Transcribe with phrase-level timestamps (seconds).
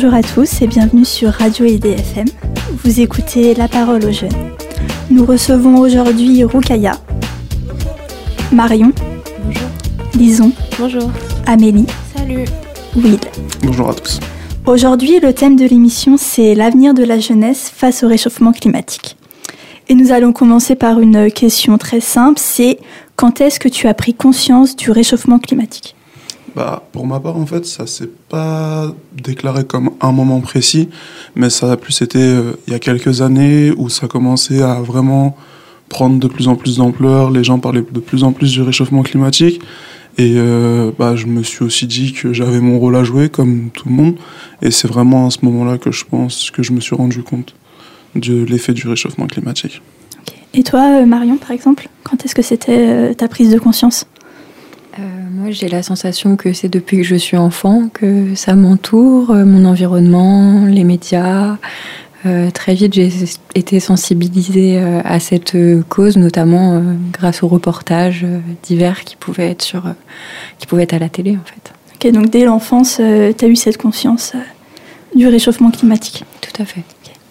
[0.00, 2.26] Bonjour à tous et bienvenue sur Radio IDFM.
[2.84, 4.30] Vous écoutez La parole aux jeunes.
[5.10, 6.92] Nous recevons aujourd'hui Roukaya,
[8.52, 8.92] Marion,
[9.42, 9.68] Bonjour.
[10.14, 11.10] Lison, Bonjour.
[11.46, 11.86] Amélie,
[12.16, 12.44] Salut.
[12.94, 13.18] Will.
[13.64, 14.20] Bonjour à tous.
[14.66, 19.16] Aujourd'hui, le thème de l'émission, c'est l'avenir de la jeunesse face au réchauffement climatique.
[19.88, 22.78] Et nous allons commencer par une question très simple, c'est
[23.16, 25.96] quand est-ce que tu as pris conscience du réchauffement climatique?
[26.58, 30.88] Bah, pour ma part, en fait, ça s'est pas déclaré comme un moment précis,
[31.36, 34.80] mais ça a plus été euh, il y a quelques années où ça commençait à
[34.80, 35.36] vraiment
[35.88, 37.30] prendre de plus en plus d'ampleur.
[37.30, 39.60] Les gens parlaient de plus en plus du réchauffement climatique.
[40.16, 43.70] Et euh, bah, je me suis aussi dit que j'avais mon rôle à jouer, comme
[43.72, 44.16] tout le monde.
[44.60, 47.54] Et c'est vraiment à ce moment-là que je pense que je me suis rendu compte
[48.16, 49.80] de l'effet du réchauffement climatique.
[50.54, 54.06] Et toi, euh, Marion, par exemple, quand est-ce que c'était ta prise de conscience?
[54.98, 59.30] Euh, moi, j'ai la sensation que c'est depuis que je suis enfant que ça m'entoure,
[59.30, 61.56] euh, mon environnement, les médias.
[62.26, 63.10] Euh, très vite, j'ai
[63.54, 65.56] été sensibilisée à cette
[65.88, 68.26] cause, notamment grâce aux reportages
[68.64, 69.84] divers qui pouvaient être sur,
[70.58, 71.72] qui pouvaient être à la télé, en fait.
[71.94, 74.32] Ok, donc dès l'enfance, tu as eu cette conscience
[75.14, 76.24] du réchauffement climatique.
[76.40, 76.82] Tout à fait.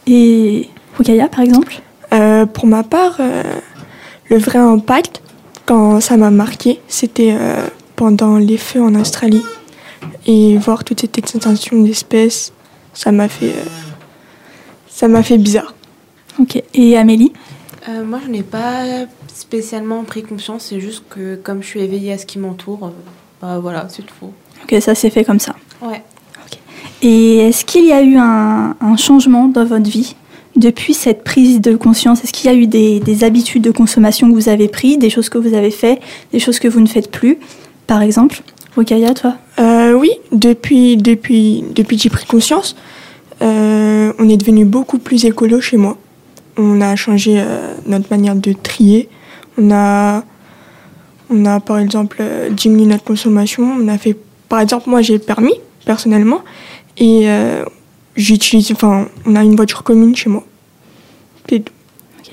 [0.08, 1.82] Et Rukaya, par exemple?
[2.14, 3.44] Euh, pour ma part, euh,
[4.30, 5.22] le vrai impact,
[5.68, 9.44] quand ça m'a marqué, c'était euh, pendant les feux en Australie.
[10.26, 12.54] Et voir toute cette extinction d'espèces,
[12.94, 13.66] ça m'a fait, euh,
[14.90, 15.76] ça m'a fait bizarre.
[16.40, 16.62] Ok.
[16.74, 17.34] Et Amélie?
[17.90, 22.14] Euh, moi, je n'ai pas spécialement pris conscience, c'est juste que comme je suis éveillée
[22.14, 22.90] à ce qui m'entoure, euh,
[23.42, 24.32] bah voilà, c'est tout.
[24.64, 25.56] Ok, ça s'est fait comme ça.
[25.82, 26.02] Ouais.
[27.02, 30.16] Et est-ce qu'il y a eu un, un changement dans votre vie?
[30.58, 34.28] Depuis cette prise de conscience Est-ce qu'il y a eu des, des habitudes de consommation
[34.30, 36.00] que vous avez prises, des choses que vous avez fait,
[36.34, 37.38] des choses que vous ne faites plus,
[37.86, 38.42] par exemple?
[38.76, 39.36] Rukaya, toi?
[39.60, 42.76] Euh, oui, depuis, depuis, depuis que j'ai pris conscience,
[43.42, 45.98] euh, on est devenu beaucoup plus écolo chez moi.
[46.58, 49.10] On a changé euh, notre manière de trier.
[49.58, 50.24] On a,
[51.30, 53.64] on a par exemple diminué notre consommation.
[53.80, 54.16] On a fait,
[54.50, 55.54] par exemple, moi j'ai permis
[55.86, 56.42] personnellement
[56.98, 57.28] et
[58.18, 60.44] j'utilise, enfin, on a une voiture commune chez moi.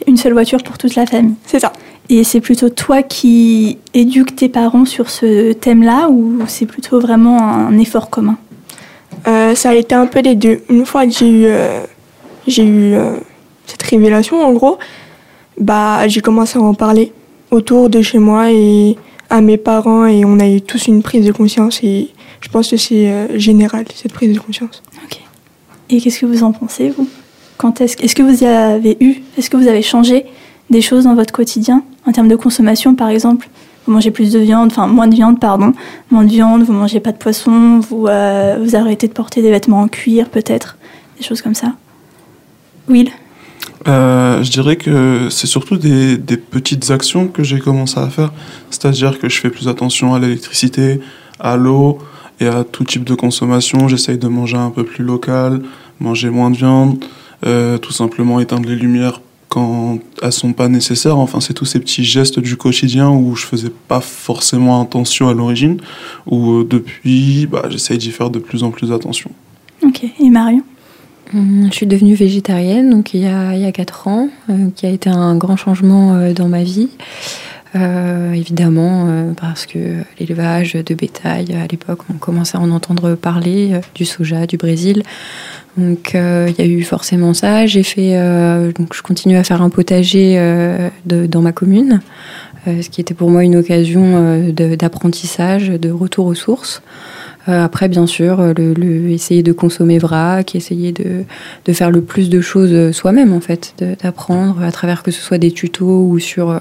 [0.06, 1.34] Une seule voiture pour toute la famille.
[1.46, 1.72] C'est ça.
[2.08, 7.40] Et c'est plutôt toi qui éduques tes parents sur ce thème-là ou c'est plutôt vraiment
[7.40, 8.36] un effort commun?
[9.26, 10.62] Euh, ça a été un peu les deux.
[10.68, 11.80] Une fois que j'ai eu, euh,
[12.46, 13.16] j'ai eu euh,
[13.66, 14.78] cette révélation, en gros,
[15.58, 17.12] bah, j'ai commencé à en parler
[17.50, 18.98] autour de chez moi et
[19.30, 22.70] à mes parents et on a eu tous une prise de conscience et je pense
[22.70, 24.82] que c'est général, cette prise de conscience.
[25.90, 27.08] Et qu'est-ce que vous en pensez, vous?
[27.80, 30.26] Est-ce, est-ce que vous avez eu, est-ce que vous avez changé
[30.70, 31.82] des choses dans votre quotidien?
[32.06, 33.48] En termes de consommation, par exemple
[33.86, 35.72] Vous mangez plus de viande, enfin moins de viande, pardon,
[36.10, 39.50] moins de viande, vous mangez pas de poisson, vous, euh, vous arrêtez de porter des
[39.50, 40.76] vêtements en cuir, peut-être,
[41.18, 41.74] des choses comme ça.
[42.88, 43.10] Will?
[43.86, 48.32] Euh, je dirais que c'est surtout des petites actions que j'ai commencé à faire.
[48.70, 51.00] C'est-à-dire que je fais plus attention à l'électricité,
[51.40, 51.98] à l'eau
[52.40, 53.88] et à tout type de consommation.
[53.88, 55.62] J'essaye de manger un peu plus local,
[56.00, 57.04] manger moins de viande,
[57.46, 61.16] euh, tout simplement éteindre les lumières quand elles sont pas nécessaires.
[61.18, 65.34] Enfin, c'est tous ces petits gestes du quotidien où je faisais pas forcément attention à
[65.34, 65.78] l'origine,
[66.26, 69.30] où euh, depuis, bah, j'essaye d'y faire de plus en plus attention.
[69.84, 70.04] Ok.
[70.18, 70.62] Et Marion?
[71.32, 74.68] Hum, Je suis devenue végétarienne donc il y a, il y a 4 ans, euh,
[74.74, 76.88] qui a été un grand changement euh, dans ma vie.
[77.76, 79.78] Euh, évidemment, euh, parce que
[80.20, 84.56] l'élevage de bétail, à l'époque, on commençait à en entendre parler, euh, du soja, du
[84.56, 85.02] Brésil.
[85.76, 87.66] Donc il y a eu forcément ça.
[87.66, 88.16] J'ai fait,
[88.78, 90.36] donc je continue à faire un potager
[91.04, 92.00] de- dans ma commune,
[92.64, 96.80] ce qui était pour moi une occasion d'apprentissage, de retour aux sources.
[97.48, 101.24] Après, bien sûr, le, essayer de consommer vrac, essayer de,
[101.72, 105.50] faire le plus de choses soi-même, en fait, d'apprendre à travers que ce soit des
[105.50, 106.56] tutos ou sur,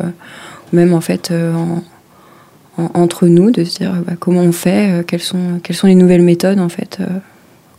[0.73, 1.84] même en fait, euh, en-
[2.84, 5.88] en- entre nous, de se dire bah, comment on fait, euh, quelles, sont, quelles sont
[5.88, 7.06] les nouvelles méthodes, en fait, euh,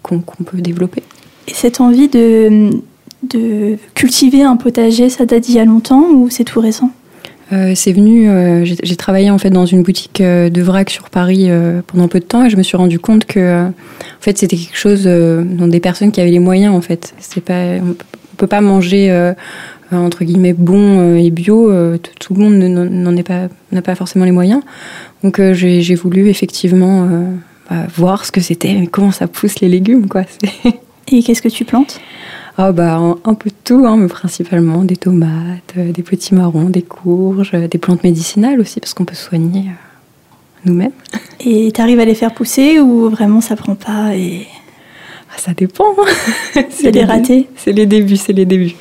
[0.03, 1.03] qu'on peut développer.
[1.49, 2.71] Et cette envie de,
[3.29, 6.91] de cultiver un potager, ça date d'il y a longtemps ou c'est tout récent?
[7.53, 11.11] Euh, c'est venu, euh, j'ai travaillé en fait dans une boutique euh, de vrac sur
[11.11, 11.49] Paris
[11.87, 13.73] pendant peu de temps et je me suis rendu compte que en
[14.21, 17.13] fait c'était quelque chose dont des personnes qui avaient les moyens en fait.
[17.19, 17.95] C'est pas, on
[18.39, 19.11] peut- pas manger
[19.99, 21.71] entre guillemets bon euh, et bio.
[21.71, 24.63] euh, tout, le monde ne- n'en est pas, n'a pas forcément les moyens.
[25.23, 27.09] Donc euh, j'ai voulu effectivement
[27.71, 30.23] bah, voir ce que c'était, comment ça pousse les légumes quoi.
[31.13, 32.01] Et qu'est-ce que tu plantes?
[32.57, 36.71] Ah bah un, un peu de tout, hein, mais principalement des tomates, des petits marrons,
[36.71, 39.65] des courges, des plantes médicinales aussi parce qu'on peut soigner
[40.65, 40.93] nous-mêmes.
[41.41, 44.47] Et tu arrives à les faire pousser ou vraiment ça prend pas et...
[45.31, 45.85] Ah, Ça dépend.
[46.71, 47.49] C'est des ratés?
[47.57, 48.75] C'est les débuts, c'est les débuts.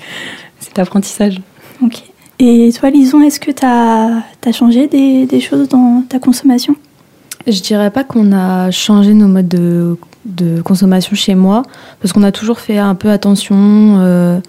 [0.74, 1.42] C'est l'apprentissage.
[1.82, 2.04] Ok.
[2.40, 6.76] Et toi, Lison, est-ce que tu as, changé des, des choses dans ta consommation?
[7.46, 11.64] Je dirais pas qu'on a changé nos modes de, de consommation chez moi,
[12.02, 13.56] parce qu'on a toujours fait un peu attention.
[14.00, 14.40] euh,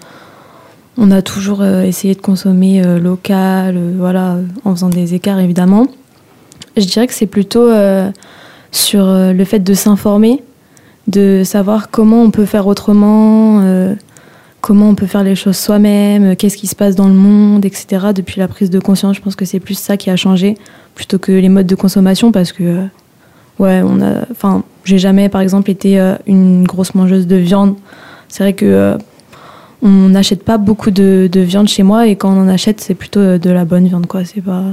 [0.97, 5.41] on a toujours euh, essayé de consommer euh, local, euh, voilà, en faisant des écarts
[5.41, 5.87] évidemment.
[6.77, 8.11] Je dirais que c'est plutôt euh,
[8.71, 10.43] sur euh, le fait de s'informer,
[11.09, 13.95] de savoir comment on peut faire autrement, euh,
[14.65, 18.07] comment on peut faire les choses soi-même, qu'est-ce qui se passe dans le monde, etc.
[18.15, 20.57] Depuis la prise de conscience, je pense que c'est plus ça qui a changé
[20.95, 22.85] plutôt que les modes de consommation parce que euh,
[23.59, 27.77] ouais, on a enfin, j'ai jamais par exemple été euh, une grosse mangeuse de viande.
[28.29, 28.97] C'est vrai que euh,
[29.83, 32.95] on n'achète pas beaucoup de, de viande chez moi et quand on en achète, c'est
[32.95, 34.65] plutôt euh, de la bonne viande quoi, c'est pas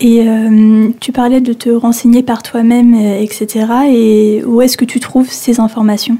[0.00, 3.66] Et euh, tu parlais de te renseigner par toi-même, etc.
[3.90, 6.18] Et où est-ce que tu trouves ces informations?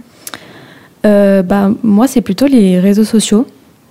[1.05, 3.47] Euh, bah, moi, c'est plutôt les réseaux sociaux.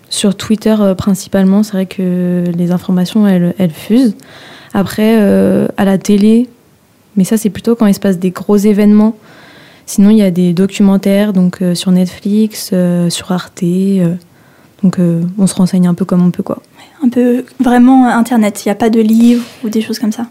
[0.10, 4.15] Sur Twitter euh, principalement, c'est vrai que les informations, elles, elles fusent.
[4.74, 6.50] Après, euh, à la télé,
[7.15, 9.15] mais ça, c'est plutôt quand il se passe des gros événements.
[9.86, 12.74] Sinon, il y a des documentaires donc, sur Netflix,
[13.10, 13.63] sur Arte.
[14.81, 14.98] donc,
[15.38, 16.42] on se renseigne un peu comme on peut.
[16.42, 16.62] quoi.
[17.04, 20.27] Un peu vraiment Internet, il n'y a pas de livres ou des choses comme ça?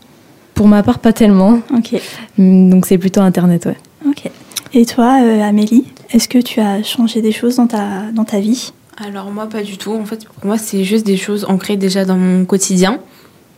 [0.55, 1.61] Pour ma part, pas tellement.
[1.77, 2.01] Ok.
[2.39, 3.77] Donc, c'est plutôt Internet, ouais.
[4.09, 4.31] Ok.
[4.75, 8.41] Et toi, euh, Amélie, est-ce que tu as changé des choses dans ta, dans ta
[8.41, 8.73] vie?
[9.05, 9.93] Alors moi, pas du tout.
[9.93, 13.01] En fait, pour moi, c'est juste des choses ancrées déjà dans mon quotidien.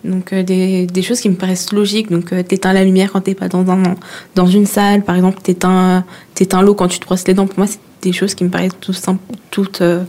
[0.04, 2.10] Donc euh, des, des choses qui me paraissent logiques.
[2.10, 3.82] Donc euh, t'éteins la lumière quand t'es pas dans, un,
[4.34, 5.02] dans une salle.
[5.02, 6.04] Par exemple, t'éteins,
[6.62, 7.46] l'eau quand tu te brosses les dents.
[7.46, 8.92] Pour moi, c'est des choses qui me paraissent tout,
[9.50, 10.04] tout, euh,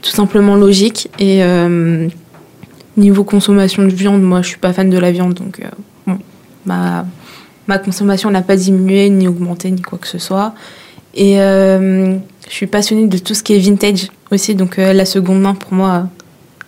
[0.00, 1.08] tout simplement logiques.
[1.18, 1.42] Et
[2.96, 5.34] niveau consommation de viande, moi, je suis pas fan de la viande.
[5.34, 5.60] Donc
[6.66, 7.06] ma,
[7.66, 10.54] ma consommation n'a pas diminué, ni augmenté, ni quoi que ce soit.
[11.14, 12.16] Et euh,
[12.48, 14.54] je suis passionnée de tout ce qui est vintage aussi.
[14.54, 16.08] Donc euh, la seconde main, pour moi,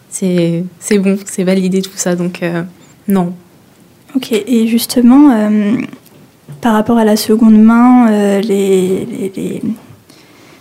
[0.09, 0.65] c'est
[0.99, 2.17] bon, c'est validé tout ça.
[2.17, 2.63] Donc euh,
[3.09, 3.35] non.
[4.15, 4.33] Ok.
[4.33, 5.51] Et justement,
[6.61, 9.63] par rapport à la seconde main, les,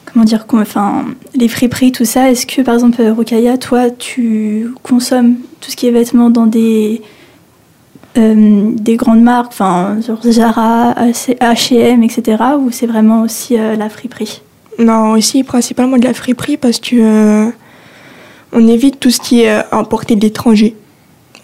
[0.06, 1.06] comment dire, enfin,
[1.36, 2.31] les friperies, tout ça.
[2.31, 7.01] Est-ce que, par exemple, Rukaya, toi, tu consommes tout ce qui est vêtements dans des
[8.18, 12.44] euh, des grandes marques, enfin, genre Zara, H&M, etc.
[12.60, 14.42] Ou c'est vraiment aussi euh, la friperie?
[14.80, 17.50] Non, aussi principalement de la friperie parce que euh,
[18.52, 20.75] on évite tout ce qui est importé de l'étranger.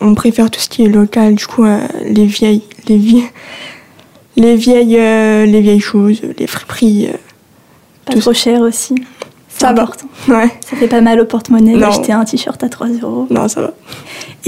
[0.02, 1.66] On préfère tout ce qui est local, du coup
[2.04, 3.30] les vieilles, les vieilles,
[4.36, 7.10] les vieilles, les vieilles choses, les friperies.
[8.06, 8.96] Pas Tout trop cher aussi.
[9.50, 9.82] Ça va.
[9.84, 10.08] important.
[10.28, 13.28] ouais, Ça fait pas mal au porte-monnaie d'acheter un t-shirt à 3 euros.
[13.30, 13.74] non ça va.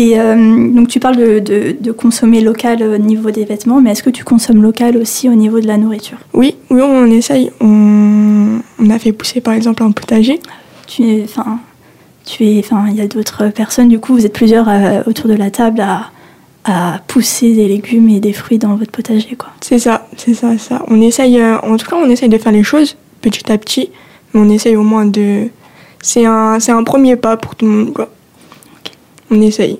[0.02, 3.92] Et euh, donc tu parles de, de- de consommer local au niveau des vêtements, mais
[3.92, 6.18] est-ce que tu consommes local aussi au niveau de la nourriture?
[6.34, 7.52] Oui, oui, on essaye.
[7.60, 10.40] On, on a fait pousser par exemple un potager.
[10.88, 11.60] Tu es, enfin,
[12.26, 13.90] tu es, enfin, il y a d'autres personnes.
[13.90, 16.12] Du coup, vous êtes plusieurs euh, autour de la table à,
[16.64, 19.50] à pousser des légumes et des fruits dans votre potager, quoi.
[19.60, 20.82] C'est ça, c'est ça, ça.
[20.88, 23.90] On essaye, euh, en tout cas, on essaye de faire les choses petit à petit,
[24.34, 25.50] mais on essaye au moins de.
[26.02, 28.10] C'est un, c'est un premier pas pour tout le monde, quoi.
[29.30, 29.78] On essaye.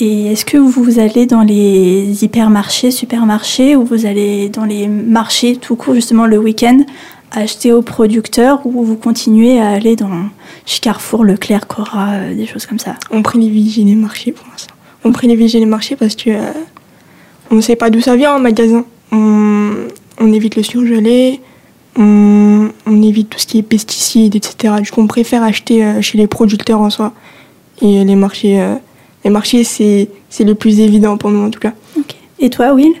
[0.00, 5.56] Et est-ce que vous allez dans les hypermarchés, supermarchés, ou vous allez dans les marchés
[5.56, 6.80] tout court, justement le week-end,
[7.30, 10.10] acheter aux producteurs, ou vous continuez à aller dans
[10.66, 12.96] chez Carrefour, Leclerc, Cora, euh, des choses comme ça?
[13.12, 14.74] On privilégie les marchés pour l'instant.
[15.04, 16.52] On privilégie les marchés parce que euh,
[17.50, 18.84] on ne sait pas d'où ça vient en magasin.
[19.12, 21.40] On, évite le surgelé,
[21.96, 24.74] on, on évite tout ce qui est pesticides, etc.
[24.82, 27.12] Du coup, on préfère acheter euh, chez les producteurs en soi.
[27.82, 28.60] Et les marchés,
[29.24, 31.72] les marchés c'est, c'est le plus évident pour nous en tout cas.
[32.38, 32.92] Et toi, Will?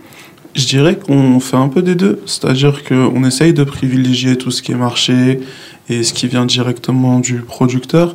[0.54, 4.62] Je dirais qu'on fait un peu des deux, c'est-à-dire qu'on essaye de privilégier tout ce
[4.62, 5.40] qui est marché
[5.88, 8.14] et ce qui vient directement du producteur,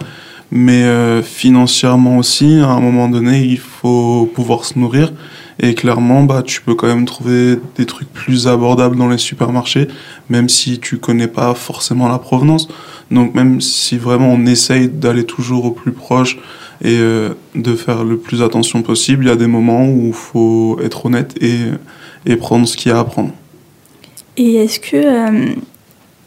[0.50, 5.12] mais euh, financièrement aussi, à un moment donné, il faut pouvoir se nourrir.
[5.62, 9.90] Et clairement, bah, tu peux quand même trouver des trucs plus abordables dans les supermarchés,
[10.30, 12.70] même si tu connais pas forcément la provenance.
[13.12, 16.38] Donc même si vraiment on essaye d'aller toujours au plus proche
[16.82, 20.14] et euh, de faire le plus attention possible, il y a des moments où il
[20.14, 21.58] faut être honnête et,
[22.26, 23.32] et prendre ce qu'il y a à prendre.
[24.38, 25.46] Et est-ce que euh,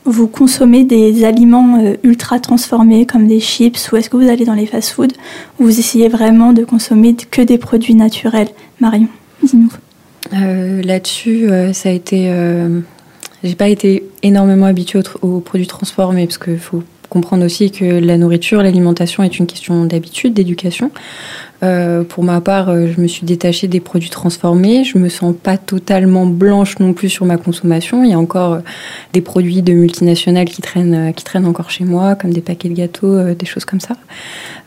[0.04, 4.44] vous consommez des aliments euh, ultra transformés comme des chips ou est-ce que vous allez
[4.44, 5.14] dans les fast-foods
[5.58, 8.48] ou vous essayez vraiment de consommer que des produits naturels?
[8.80, 9.08] Marion,
[9.42, 9.72] dis-nous.
[10.34, 12.26] Euh, Là-dessus, euh, ça a été.
[12.30, 12.80] euh,
[13.44, 16.82] j'ai pas été énormément habituée aux, aux produits transformés parce qu'il faut
[17.12, 20.90] comprendre aussi que la nourriture, l'alimentation est une question d'habitude, d'éducation.
[21.62, 24.82] Euh, pour ma part, euh, je me suis détachée des produits transformés.
[24.82, 28.02] Je me sens pas totalement blanche non plus sur ma consommation.
[28.02, 28.58] Il y a encore euh,
[29.12, 32.74] des produits de multinationales qui traînent, qui traînent encore chez moi, comme des paquets de
[32.74, 33.96] gâteaux, des choses comme ça.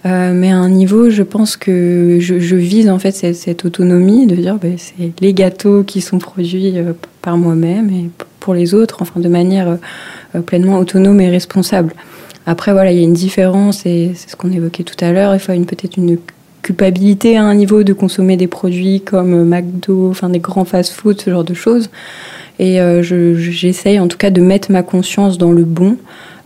[0.04, 4.58] mais à un niveau, je pense que je, vise en fait cette, autonomie de dire
[4.62, 6.76] ben, c'est les gâteaux qui sont produits
[7.22, 8.10] par moi-même et
[8.40, 9.78] pour les autres, enfin de manière
[10.46, 11.94] pleinement autonome et responsable.
[12.46, 15.34] Après, voilà, il y a une différence, et c'est ce qu'on évoquait tout à l'heure,
[15.34, 16.18] il faut peut-être une
[16.62, 21.30] culpabilité à un niveau de consommer des produits comme McDo, enfin des grands fast-food, ce
[21.30, 21.90] genre de choses.
[22.58, 25.98] Et euh, j'essaye en tout cas de mettre ma conscience dans le bon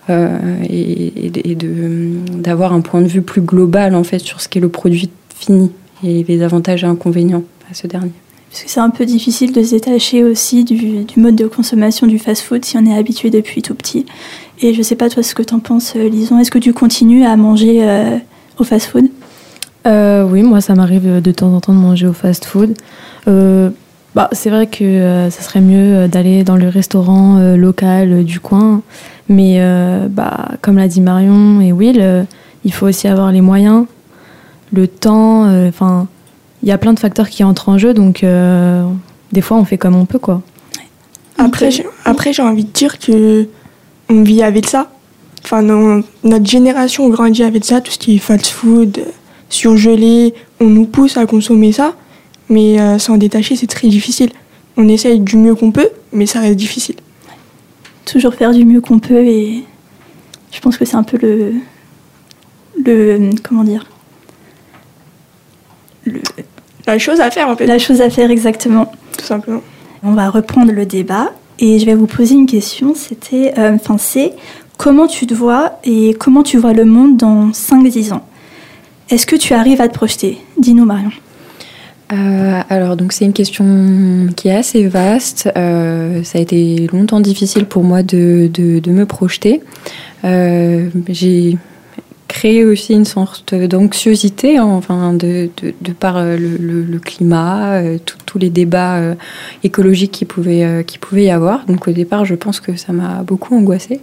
[0.10, 0.38] euh,
[0.68, 5.10] et, d'avoir un point de vue plus global en fait sur ce qu'est le produit
[5.36, 5.72] fini
[6.04, 8.12] et les avantages et inconvénients à ce dernier.
[8.50, 12.18] Parce que c'est un peu difficile de se détacher aussi du mode de consommation du
[12.18, 14.06] fast-food si on est habitué depuis tout petit.
[14.62, 16.38] Et je sais pas toi ce que tu en penses, euh, Lison.
[16.40, 18.20] Est-ce que tu continues à manger
[18.58, 19.10] au fast-food?
[19.88, 22.74] Euh, oui, moi ça m'arrive de temps en temps de manger au fast-food.
[23.28, 23.70] Euh,
[24.16, 28.82] bah, c'est vrai que euh, ça serait mieux d'aller dans le restaurant local du coin,
[29.28, 29.60] mais
[30.10, 32.26] bah, comme l'a dit Marion et Will,
[32.66, 33.86] il faut aussi avoir les moyens,
[34.74, 35.44] le temps.
[35.68, 36.08] Enfin,
[36.64, 38.26] il y a plein de facteurs qui entrent en jeu, donc
[39.32, 40.42] des fois on fait comme on peut, quoi.
[41.38, 41.70] Après,
[42.04, 43.48] après j'ai envie de dire que
[44.10, 44.92] on vit avec ça.
[45.44, 49.06] Enfin, notre génération grandit avec ça, tout ce qui est fast-food
[49.50, 51.96] surgelé, on nous pousse à consommer ça,
[52.50, 54.30] mais euh, s'en détacher, c'est très difficile.
[54.78, 56.96] On essaye du mieux qu'on peut, mais ça reste difficile.
[58.06, 59.64] Toujours faire du mieux qu'on peut, et
[60.52, 61.54] je pense que c'est un peu le.
[62.84, 63.86] le comment dire?
[66.88, 67.68] La chose à faire, en fait.
[67.68, 68.92] La chose à faire, exactement.
[69.18, 69.62] Tout simplement.
[70.02, 72.94] On va reprendre le débat, et je vais vous poser une question.
[72.96, 73.54] C'était.
[73.58, 74.34] Euh, enfin, c'est
[74.78, 78.26] comment tu te vois et comment tu vois le monde dans 5-10 ans?
[79.10, 80.40] Est-ce que tu arrives à te projeter?
[80.58, 81.12] Dis-nous, Marion.
[82.12, 85.48] Euh, alors donc c'est une question qui est assez vaste.
[85.56, 88.50] Euh, ça a été longtemps difficile pour moi de,
[88.88, 89.62] me projeter.
[90.24, 91.58] J'ai
[92.30, 95.50] créé aussi une sorte d'anxiosité, enfin de,
[96.00, 97.82] par le, climat,
[98.26, 99.02] tous les débats
[99.64, 101.66] écologiques qui pouvaient, qui pouvaient y avoir.
[101.66, 104.00] Donc au départ, je pense que ça m'a beaucoup angoissée.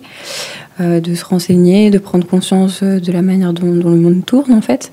[0.78, 4.52] Euh, de se renseigner, de prendre conscience euh, de la manière dont, le monde tourne
[4.52, 4.92] en fait.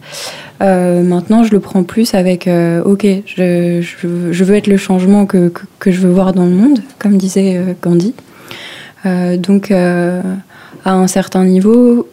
[0.61, 2.47] Euh, maintenant, je le prends plus avec
[2.85, 6.79] ok, je, je, veux être le changement que, que, je veux voir dans le monde,
[6.99, 8.13] comme disait Gandhi.
[9.03, 10.21] donc, à
[10.85, 12.07] un certain niveau,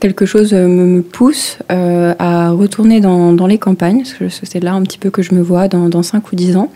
[0.00, 4.82] quelque chose me, pousse euh, à retourner dans, les campagnes, parce que c'est là un
[4.82, 6.70] petit peu que je me vois dans, dans 5 ou 10 ans,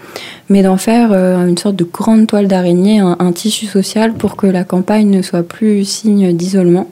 [0.49, 4.47] mais d'en faire euh, une sorte de grande toile d'araignée, un, tissu social pour que
[4.47, 6.89] la campagne ne soit plus signe d'isolement,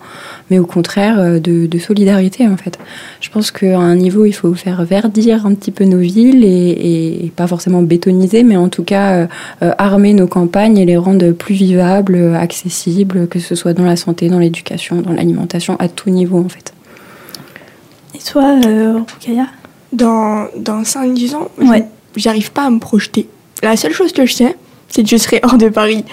[0.51, 2.79] mais au contraire euh, de, solidarité en fait.
[3.21, 7.33] Je pense qu'à un niveau, il faut faire verdir un petit peu nos villes et,
[7.37, 9.29] pas forcément bétoniser, mais en tout cas
[9.61, 14.29] armer nos campagnes et les rendre plus vivables, accessibles, que ce soit dans la santé,
[14.29, 16.73] dans l'éducation, dans l'alimentation, à tout niveau en fait.
[18.15, 19.01] Et toi, euh,
[19.93, 21.49] Dans, dans 5-10 ans,
[22.17, 23.29] j'arrive pas à me projeter.
[23.63, 24.57] La seule chose que je sais,
[24.89, 26.05] c'est que je serai hors de Paris.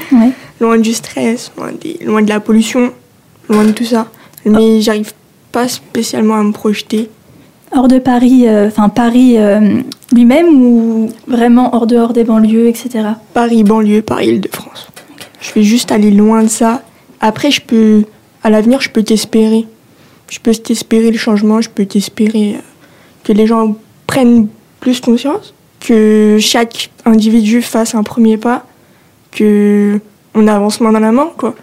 [0.60, 1.72] Loin du stress, loin,
[2.06, 2.92] loin de la pollution,
[3.50, 4.08] loin de tout ça.
[4.46, 5.14] Mais j'arrive
[5.52, 7.10] pas spécialement à me projeter.
[7.76, 9.82] Hors de Paris, euh, enfin Paris euh,
[10.14, 13.10] lui-même ou vraiment hors dehors des banlieues, etc.
[13.34, 14.88] Paris, banlieue, Paris, Île-de-France.
[15.42, 16.82] Je vais juste aller loin de ça.
[17.20, 18.06] Après, je peux,
[18.44, 19.68] à l'avenir, je peux t'espérer
[20.29, 22.62] je peux t'espérer le changement, je peux t'espérer euh,
[23.24, 24.48] que les gens prennent
[24.79, 28.65] plus conscience, que chaque individu fasse un premier pas,
[29.31, 30.00] que
[30.34, 31.55] on avance main dans la main, quoi,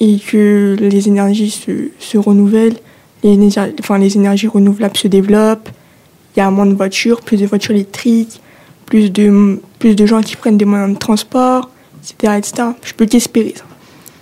[0.00, 2.76] et que les énergies se, se renouvellent,
[3.22, 3.38] les,
[3.80, 5.68] enfin, les énergies renouvelables se développent,
[6.36, 8.40] il y a moins de voitures, plus de voitures électriques,
[8.86, 11.70] plus de, plus de gens qui prennent des moyens de transport,
[12.02, 12.34] etc.
[12.38, 12.68] etc.
[12.84, 13.64] Je peux t'espérer ça.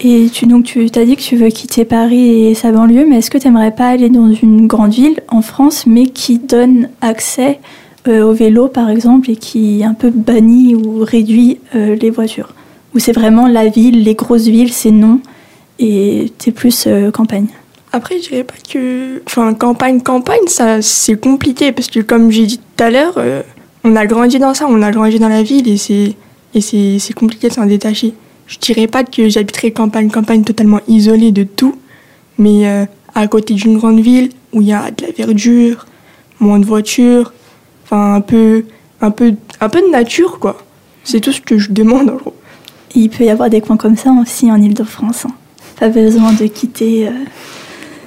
[0.00, 3.18] Et tu, donc, tu as dit que tu veux quitter Paris et sa banlieue, mais
[3.18, 6.90] est-ce que tu n'aimerais pas aller dans une grande ville en France, mais qui donne
[7.00, 7.60] accès
[8.06, 12.52] euh, au vélo, par exemple, et qui un peu bannit ou réduit euh, les voitures?
[12.94, 15.20] Ou c'est vraiment la ville, les grosses villes, c'est non,
[15.78, 17.48] et tu es plus euh, campagne?
[17.92, 19.22] Après, je dirais pas que.
[19.26, 23.18] Enfin, campagne, campagne, ça, c'est compliqué, parce que comme j'ai dit tout à l'heure,
[23.82, 26.14] on a grandi dans ça, on a grandi dans la ville, et c'est,
[26.54, 28.12] et c'est, c'est compliqué de s'en détacher
[28.46, 31.76] je dirais pas que j'habiterais campagne, campagne totalement isolée de tout,
[32.38, 32.84] mais euh,
[33.14, 35.86] à côté d'une grande ville où il y a de la verdure,
[36.40, 37.32] moins de voitures,
[37.84, 38.64] enfin un peu,
[39.00, 40.58] un peu, un peu de nature quoi.
[41.04, 42.34] C'est tout ce que je demande en gros.
[42.94, 45.26] il peut y avoir des coins comme ça aussi en Ile-de-France.
[45.26, 45.34] Hein.
[45.78, 47.08] Pas besoin de quitter.
[47.08, 47.12] Euh,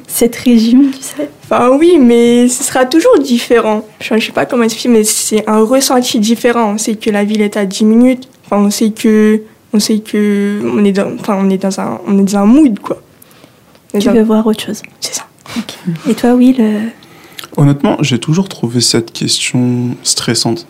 [0.08, 3.86] cette région, tu sais Enfin oui, mais ce sera toujours différent.
[4.01, 6.74] Je ne sais pas comment expliquer, mais c'est un ressenti différent.
[6.74, 8.27] On sait que la ville est à 10 minutes.
[8.46, 9.41] Enfin, on sait que
[9.74, 12.46] on sait que on est dans, enfin, on est dans un on est dans un
[12.46, 13.02] mood quoi.
[13.94, 14.82] Tu Dans veux voir autre chose.
[15.00, 15.26] C'est ça.
[16.08, 16.88] Et toi, Will euh,
[17.58, 20.68] Honnêtement, j'ai toujours trouvé cette question stressante.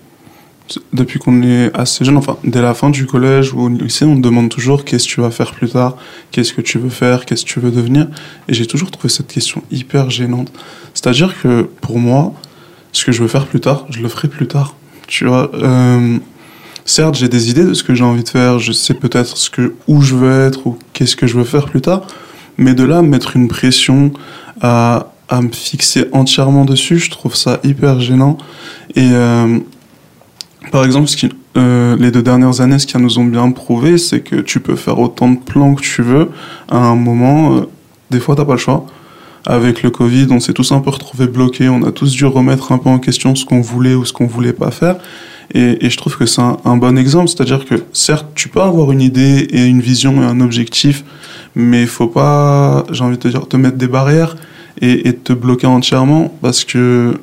[0.94, 4.16] Depuis qu'on est assez jeune, enfin, dès la fin du collège ou au lycée, on
[4.16, 5.98] te demande toujours qu'est-ce que tu vas faire plus tard,
[6.32, 8.08] qu'est-ce que tu veux faire, qu'est-ce que tu veux devenir.
[8.48, 10.52] Et j'ai toujours trouvé cette question hyper gênante.
[10.94, 12.34] C'est-à-dire que pour moi,
[12.92, 14.76] ce que je veux faire plus tard, je le ferai plus tard.
[15.08, 16.18] Tu vois, euh,
[16.90, 19.50] certes, j'ai des idées de ce que j'ai envie de faire, je sais peut-être ce
[19.50, 22.02] que, où je veux être ou qu'est-ce que je veux faire plus tard,
[22.58, 24.12] mais de là, mettre une pression
[24.62, 28.38] à, à me fixer entièrement dessus, je trouve ça hyper gênant.
[28.96, 29.60] Et euh,
[30.72, 31.10] par exemple,
[31.58, 34.76] euh, les deux dernières années, ce qu'elles nous ont bien prouvé, c'est que tu peux
[34.76, 36.30] faire autant de plans que tu veux.
[36.70, 37.62] À un moment, euh,
[38.10, 38.86] des fois, t'as pas le choix.
[39.46, 41.70] Avec le Covid, on s'est tous un peu retrouvés bloqués.
[41.70, 44.28] On a tous dû remettre un peu en question ce qu'on voulait ou ce qu'on
[44.28, 44.98] voulait pas faire.
[45.54, 47.28] Et, et je trouve que c'est un, un bon exemple.
[47.28, 51.04] C'est-à-dire que, certes, tu peux avoir une idée et une vision et un objectif,
[51.56, 54.36] mais il faut pas, j'ai envie de te dire, te mettre des barrières
[54.82, 57.20] et, et te bloquer entièrement parce que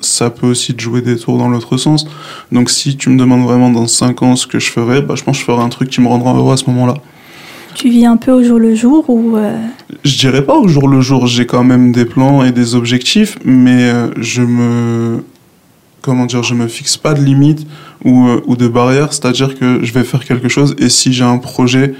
[0.00, 2.06] ça peut aussi te jouer des tours dans l'autre sens.
[2.52, 5.24] Donc si tu me demandes vraiment dans 5 ans ce que je ferais, bah, je
[5.24, 6.94] pense que je ferais un truc qui me rendra heureux à ce moment-là.
[7.74, 9.56] tu vis un peu au jour le jour ou euh,
[10.04, 13.38] Je dirais pas au jour le jour, j'ai quand même des plans et des objectifs,
[13.44, 15.24] mais euh, je me
[16.08, 17.66] comment dire, je me fixe pas de limites
[18.04, 21.24] ou, euh, ou de barrières, c'est-à-dire que je vais faire quelque chose et si j'ai
[21.24, 21.94] un projet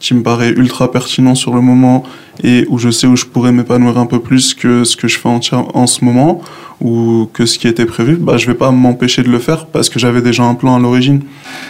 [0.00, 2.02] qui me paraît ultra pertinent sur le moment
[2.42, 5.16] et où je sais où je pourrais m'épanouir un peu plus que ce que je
[5.16, 6.40] fais en, ce moment
[6.80, 9.88] ou que ce qui était prévu, bah, je vais pas m'empêcher de le faire parce
[9.88, 11.20] que j'avais déjà un plan à l'origine.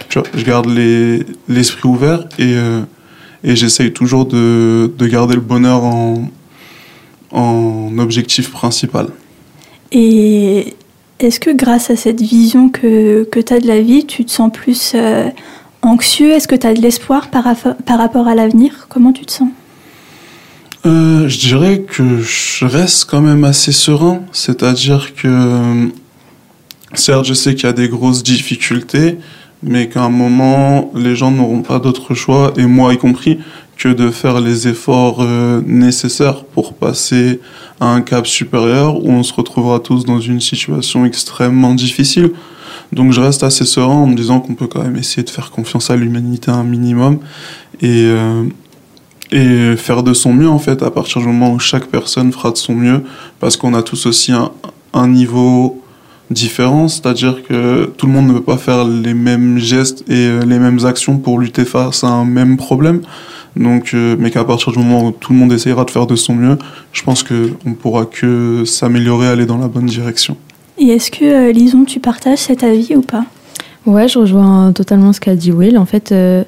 [0.08, 2.80] Je garde les- l'esprit ouvert et, euh,
[3.44, 6.30] et j'essaye toujours de, de garder le bonheur en,
[7.32, 9.08] en objectif principal.
[9.92, 10.75] Et
[11.22, 14.30] est-ce que grâce à cette vision que, que tu as de la vie, tu te
[14.30, 15.28] sens plus euh,
[15.82, 16.32] anxieux?
[16.32, 18.86] Est-ce que tu as de l'espoir par, rapport à l'avenir?
[18.88, 19.48] Comment tu te sens?
[20.85, 25.90] Euh, je dirais que je reste quand même assez serein, c'est-à-dire que
[26.94, 29.18] certes je sais qu'il y a des grosses difficultés,
[29.62, 33.38] mais qu'à un moment les gens n'auront pas d'autre choix, et moi y compris,
[33.83, 37.40] que de faire les efforts euh, nécessaires pour passer
[37.81, 42.31] à un cap supérieur où on se retrouvera tous dans une situation extrêmement difficile.
[42.92, 45.51] Donc je reste assez serein en me disant qu'on peut quand même essayer de faire
[45.51, 47.18] confiance à l'humanité un minimum
[47.81, 48.45] et, euh,
[49.33, 52.53] et faire de son mieux en fait à partir du moment où chaque personne fera
[52.53, 53.03] de son mieux
[53.40, 54.53] parce qu'on a tous aussi un,
[54.92, 55.83] un niveau
[56.31, 60.42] différent, c'est-à-dire que tout le monde ne peut pas faire les mêmes gestes et euh,
[60.42, 63.03] les mêmes actions pour lutter face à un même problème.
[63.56, 66.16] Donc, euh, mais qu'à partir du moment où tout le monde essayera de faire de
[66.16, 66.58] son mieux,
[66.92, 70.36] je pense qu'on pourra que s'améliorer, aller dans la bonne direction.
[70.78, 73.24] Et est-ce que, euh, Lison, tu partages cet avis ou pas?
[73.84, 75.76] Ouais, je rejoins totalement ce qu'a dit Will.
[75.76, 76.44] En fait, euh,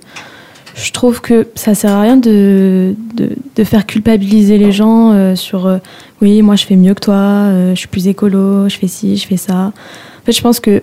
[0.75, 5.37] je trouve que ça sert à rien de, de, de faire culpabiliser les gens euh,
[5.37, 5.79] sur euh,
[6.21, 9.17] oui, moi je fais mieux que toi, euh, je suis plus écolo, je fais ci,
[9.17, 9.55] je fais ça.
[9.55, 10.83] En fait, je pense que,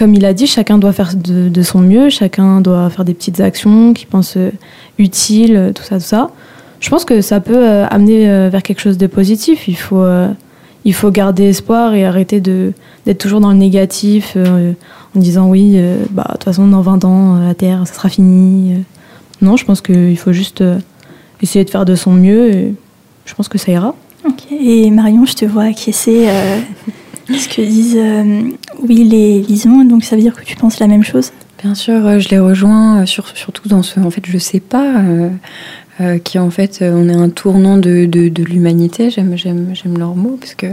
[0.00, 3.38] comme il a dit, chacun doit faire de, son mieux, chacun doit faire des petites
[3.40, 4.50] actions qu'il pense euh,
[4.96, 6.30] utiles, euh, tout ça, tout ça.
[6.80, 9.68] Je pense que ça peut euh, amener vers quelque chose de positif.
[9.68, 10.02] Il faut,
[10.86, 14.38] il faut garder espoir et arrêter d'être toujours dans le négatif.
[14.38, 15.78] en disant oui,
[16.12, 18.76] bah, de toute façon, dans 20 ans, la Terre, ça sera fini.
[19.42, 20.64] Non, je pense qu'il faut juste
[21.42, 22.50] essayer de faire de son mieux.
[22.50, 22.74] Et
[23.26, 23.94] je pense que ça ira.
[24.26, 24.44] Ok.
[24.50, 26.28] Et Marion, je te vois acquiescer
[27.38, 28.42] ce que disent euh,
[28.88, 32.06] Will et Lison, donc ça veut dire que tu penses la même chose Bien sûr,
[32.06, 34.00] euh, je les rejoins, euh, sur- surtout dans ce.
[34.00, 35.02] En fait, je sais pas.
[36.24, 39.10] qui en fait, on est un tournant de, de, l'humanité.
[39.10, 40.68] J'aime, j'aime, j'aime leur mot parce que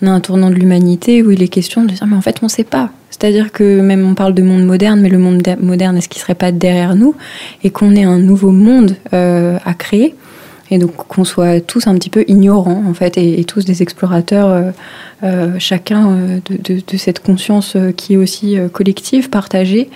[0.00, 2.36] on est un tournant de l'humanité où il est question de dire mais en fait
[2.42, 2.90] on sait pas.
[3.10, 6.22] C'est-à-dire que même on parle de monde moderne, mais le monde de- moderne est-ce qu'il
[6.22, 7.16] serait pas derrière nous
[7.64, 10.14] et qu'on ait un nouveau monde à créer?
[10.70, 14.48] Et donc qu'on soit tous un petit peu ignorants en fait et, tous des explorateurs
[14.48, 14.70] euh,
[15.22, 19.90] euh, chacun euh, de, cette conscience qui est aussi collective, partagée.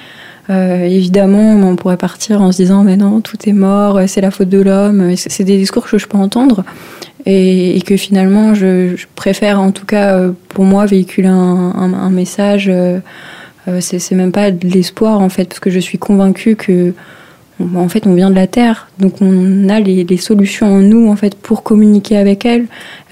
[0.48, 4.48] Évidemment, on pourrait partir en se disant mais non, tout est mort, c'est la faute
[4.48, 5.16] de l'homme.
[5.16, 6.64] C'est des discours que je peux entendre
[7.24, 12.70] et, que finalement je, préfère en tout cas pour moi véhiculer un, message.
[13.68, 16.94] euh, c'est même pas de l'espoir en fait parce que je suis convaincue que
[17.76, 21.08] en fait on vient de la terre donc on a les, les solutions en nous
[21.10, 22.62] en fait pour communiquer avec elle.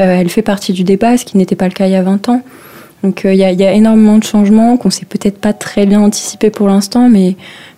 [0.00, 2.02] Euh, elle fait partie du débat, ce qui n'était pas le cas il y a
[2.02, 2.42] 20 ans.
[3.02, 5.52] Donc euh, il y, a- il y a énormément de changements qu'on sait peut-être pas
[5.54, 7.34] très bien anticiper pour l'instant, mais,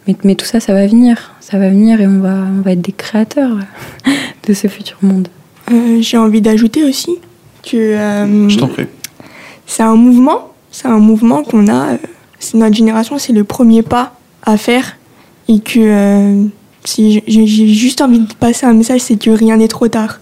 [0.09, 1.33] mais, mais tout ça, ça va venir.
[1.41, 3.57] Ça va venir et on va, on va être des créateurs
[4.49, 5.29] de ce futur monde.
[5.71, 7.13] Euh, J'ai envie d'ajouter aussi
[7.63, 8.87] que euh, Je t'en prie.
[9.67, 11.99] c'est un mouvement, c'est un mouvement qu'on a,
[12.41, 14.97] c'est notre génération, c'est le premier pas à faire
[15.49, 16.45] et que euh,
[16.85, 20.19] si j'ai juste envie de passer un message, c'est que rien n'est trop tard.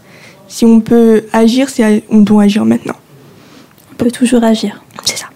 [0.48, 2.96] Si on peut agir, c'est on doit agir maintenant.
[3.92, 4.82] On peut toujours agir.
[5.04, 5.26] C'est ça.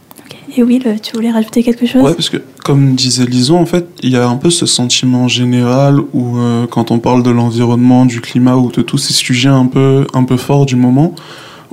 [0.56, 2.02] Et Will, tu voulais rajouter quelque chose?
[2.02, 5.26] Ouais, parce que comme disait Lison, en fait, il y a un peu ce sentiment
[5.26, 9.48] général où euh, quand on parle de l'environnement, du climat ou de tous ces sujets
[9.48, 11.14] un peu, un peu forts du moment,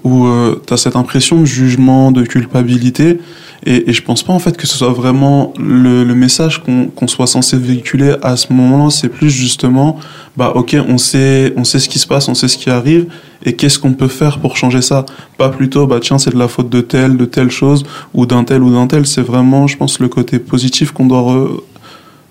[0.04, 0.28] où
[0.66, 3.20] tu as cette impression de jugement, de culpabilité,
[3.66, 6.88] et, et je pense pas en fait que ce soit vraiment le, le message qu'on
[6.88, 10.00] qu'on soit censé véhiculer à ce moment-là, c'est plus justement,
[10.36, 13.06] bah ok, on sait, on sait ce qui se passe, on sait ce qui arrive,
[13.46, 15.06] et qu'est-ce qu'on peut faire pour changer ça?
[15.38, 17.84] Pas plutôt, bah tiens, c'est de la faute de telle, de telle chose,
[18.16, 21.22] ou d'un tel ou d'un tel, c'est vraiment, je pense, le côté positif qu'on doit
[21.22, 21.60] re-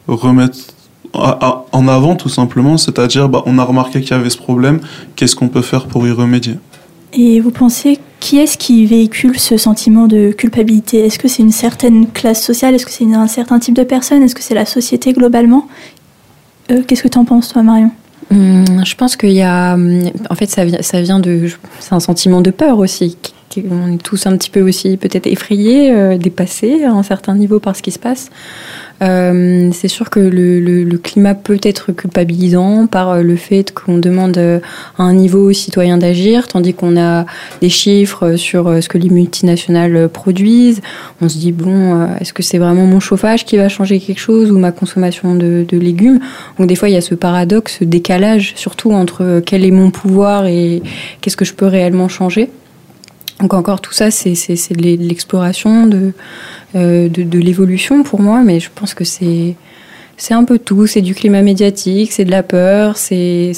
[0.08, 0.58] remettre
[1.12, 4.80] en avant tout simplement, c'est-à-dire, bah, on a remarqué qu'il y avait ce problème,
[5.16, 6.54] qu'est-ce qu'on peut faire pour y remédier?
[7.12, 11.06] Et vous pensez, qui est-ce qui véhicule ce sentiment de culpabilité?
[11.06, 12.74] Est-ce que c'est une certaine classe sociale?
[12.74, 14.22] Est-ce que c'est un certain type de personne?
[14.22, 15.66] Est-ce que c'est la société globalement?
[16.70, 17.90] Euh, Qu'est-ce que tu en penses, toi, Marion?
[18.30, 19.74] Hum, Je pense qu'il y a.
[19.74, 21.48] hum, En fait, ça ça vient de.
[21.80, 23.16] C'est un sentiment de peur aussi.
[23.56, 27.58] On est tous un petit peu aussi peut-être effrayés, euh, dépassés à un certain niveau
[27.58, 28.30] par ce qui se passe.
[29.02, 34.38] Euh, c'est sûr que le, climat peut être culpabilisant par euh, le fait qu'on demande
[34.38, 37.26] à un niveau aux citoyens d'agir, tandis qu'on a
[37.60, 40.80] des chiffres sur ce que les multinationales produisent.
[41.20, 44.52] On se dit, bon, est-ce que c'est vraiment mon chauffage qui va changer quelque chose
[44.52, 46.20] ou ma consommation de, légumes?
[46.58, 49.90] Donc des fois, il y a ce paradoxe, ce décalage, surtout entre quel est mon
[49.90, 50.82] pouvoir et
[51.20, 52.48] qu'est-ce que je peux réellement changer.
[53.40, 56.12] Donc encore tout ça, c'est de l'e- de l'exploration, de,
[56.76, 59.54] euh, de, de l'évolution pour moi, mais je pense que c'est
[60.30, 60.86] un peu tout.
[60.86, 63.52] C'est du climat médiatique, c'est de la peur, c'est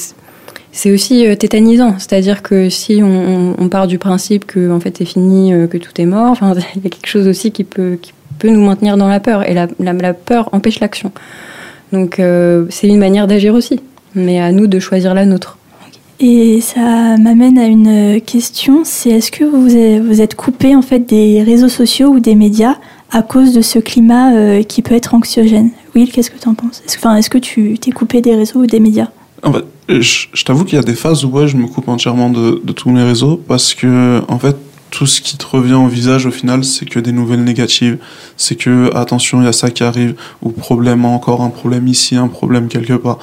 [0.87, 1.97] aussi euh, tétanisant.
[1.99, 6.01] C'est-à-dire que si on, part du principe que en fait c'est fini, euh, que tout
[6.01, 6.37] est mort,
[6.77, 9.49] il y a quelque chose aussi qui peut qui peut nous maintenir dans la peur
[9.49, 11.13] et la, la, la peur empêche l'action.
[11.93, 13.81] Donc euh, c'est une manière d'agir aussi,
[14.15, 15.59] mais à nous de choisir la nôtre.
[16.25, 21.43] Et ça m'amène à une question, c'est est-ce que vous êtes, coupé en fait des
[21.43, 22.77] réseaux sociaux ou des médias
[23.11, 25.71] à cause de ce climat euh, qui peut être anxiogène?
[25.97, 26.81] Will, qu'est-ce que tu en penses?
[26.87, 29.09] Est-ce, est-ce que tu t'es coupé des réseaux ou des médias?
[29.43, 32.63] En fait, je, t'avoue qu'il y a des phases où je me coupe entièrement de,
[32.63, 34.57] de tous mes réseaux parce que, en fait,
[34.93, 37.99] tout ce qui te revient au visage au final, c'est que des nouvelles négatives.
[38.37, 42.15] C'est que, attention, il y a ça qui arrive, ou problème, encore un problème ici,
[42.15, 43.19] un problème quelque part.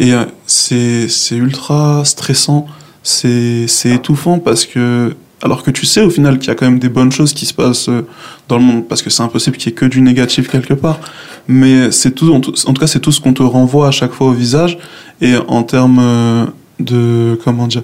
[0.00, 2.66] Et euh, c'est ultra stressant,
[3.02, 6.78] c'est étouffant parce que, alors que tu sais au final qu'il y a quand même
[6.78, 8.06] des bonnes choses qui se passent euh,
[8.48, 10.98] dans le monde, parce que c'est impossible qu'il y ait que du négatif quelque part.
[11.48, 14.28] Mais c'est tout en tout cas, c'est tout ce qu'on te renvoie à chaque fois
[14.28, 14.78] au visage.
[15.20, 16.46] Et en termes euh,
[16.78, 17.82] de, comment dire,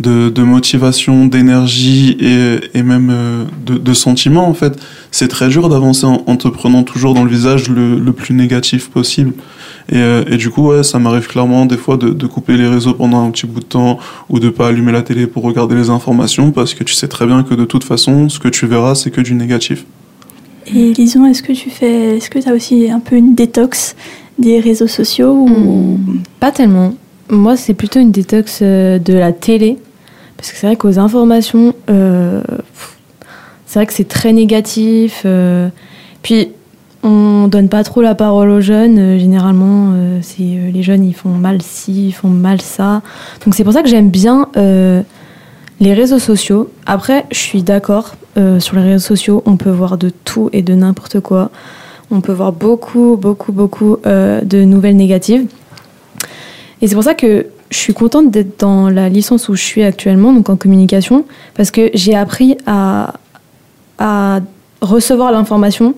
[0.00, 4.78] de, de motivation, d'énergie et, et même euh, de, de sentiments, en fait,
[5.10, 8.34] c'est très dur d'avancer en, en te prenant toujours dans le visage le, le plus
[8.34, 9.32] négatif possible.
[9.90, 12.68] Et, euh, et du coup, ouais, ça m'arrive clairement des fois de, de couper les
[12.68, 15.74] réseaux pendant un petit bout de temps ou de pas allumer la télé pour regarder
[15.74, 18.66] les informations parce que tu sais très bien que de toute façon, ce que tu
[18.66, 19.84] verras, c'est que du négatif.
[20.74, 23.96] Et Lison, est-ce que tu fais, est-ce que tu as aussi un peu une détox
[24.38, 25.48] des réseaux sociaux ou...
[25.48, 26.94] Hmm, Pas tellement.
[27.30, 29.78] Moi, c'est plutôt une détox euh, de la télé.
[30.38, 32.40] Parce que c'est vrai qu'aux informations, euh,
[33.66, 35.22] c'est vrai que c'est très négatif.
[35.26, 35.68] euh,
[36.22, 36.52] puis,
[37.02, 38.98] on donne pas trop la parole aux jeunes.
[38.98, 39.94] euh, généralement,
[40.38, 43.02] les jeunes, ils font mal ci, ils font mal ça.
[43.44, 44.48] Donc, c'est pour ça que j'aime bien
[45.80, 46.70] les réseaux sociaux.
[46.86, 48.14] Après, je suis d'accord.
[48.60, 51.50] sur les réseaux sociaux, on peut voir de tout et de n'importe quoi.
[52.12, 55.46] On peut voir beaucoup, beaucoup, beaucoup de nouvelles négatives.
[56.80, 59.82] Et c'est pour ça que je suis contente d'être dans la licence où je suis
[59.82, 63.14] actuellement, donc en communication, parce que j'ai appris à,
[64.80, 65.94] recevoir l'information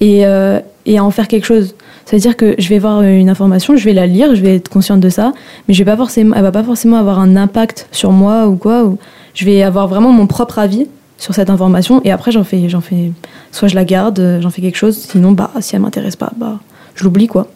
[0.00, 1.76] et, euh, et à en faire quelque chose.
[2.04, 5.00] C'est-à-dire que je vais voir une information, je vais la lire, je vais être consciente
[5.00, 5.32] de ça,
[5.66, 8.56] mais je vais pas forcément, elle va pas forcément avoir un impact sur moi ou
[8.56, 8.92] quoi.
[9.34, 12.80] Je vais avoir vraiment mon propre avis sur cette information et après j'en fais, j'en
[12.80, 13.12] fais,
[13.52, 16.58] soit je la garde, j'en fais quelque chose, sinon bah si elle m'intéresse pas, bah
[16.94, 17.48] je l'oublie quoi.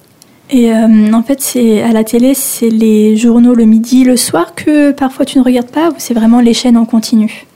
[0.51, 4.55] Et euh, en fait, c'est à la télé, c'est les journaux le midi, le soir
[4.55, 7.47] que parfois tu ne regardes pas ou c'est vraiment les chaînes en continu?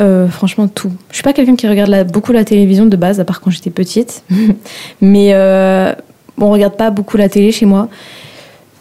[0.00, 0.92] Euh, franchement, tout.
[1.10, 3.70] Je suis pas quelqu'un qui regarde beaucoup la télévision de base, à part quand j'étais
[3.70, 4.22] petite.
[5.00, 5.92] Mais euh,
[6.38, 7.88] on regarde pas beaucoup la télé chez moi.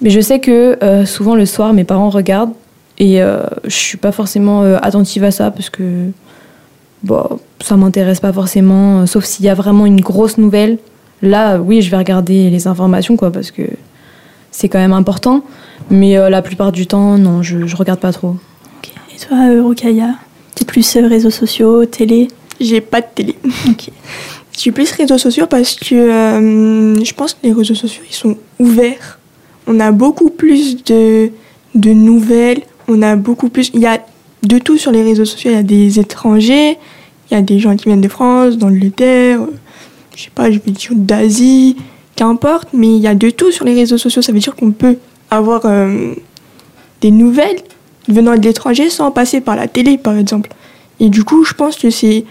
[0.01, 2.53] Mais je sais que euh, souvent le soir, mes parents regardent
[2.99, 3.21] et
[3.63, 6.11] je suis pas forcément attentive à ça parce que
[7.03, 9.05] bon, ça m'intéresse pas forcément.
[9.05, 10.79] sauf s'il y a vraiment une grosse nouvelle.
[11.21, 13.63] Là, oui, je vais regarder les informations, quoi, parce que
[14.51, 15.43] c'est quand même important.
[15.89, 18.35] Mais euh, la plupart du temps, non, je, je regarde pas trop.
[18.77, 18.91] Ok.
[19.13, 20.15] Et toi, euh, Rokaya
[20.55, 22.27] T'es plus euh, réseaux sociaux, télé?
[22.59, 23.35] J'ai pas de télé.
[23.69, 23.89] Ok.
[24.59, 28.13] Je suis plus réseaux sociaux parce que euh, je pense que les réseaux sociaux, ils
[28.13, 29.17] sont ouverts.
[29.67, 31.31] On a beaucoup plus de,
[31.75, 32.63] de nouvelles.
[32.89, 33.71] On a beaucoup plus...
[33.73, 33.99] Il y a
[34.43, 35.51] de tout sur les réseaux sociaux.
[35.51, 36.77] Il y a des étrangers,
[37.31, 39.53] il y a des gens qui viennent de France, d'Angleterre, euh,
[40.19, 41.77] je sais pas, je vais dire d'Asie,
[42.17, 42.67] qu'importe.
[42.73, 44.21] Mais il y a de tout sur les réseaux sociaux.
[44.21, 44.97] Ça veut dire qu'on peut
[45.31, 46.13] avoir euh,
[46.99, 47.59] des nouvelles
[48.09, 50.49] venant de l'étranger sans passer par la télé, par exemple.
[50.99, 52.25] Et du coup, je pense que c'est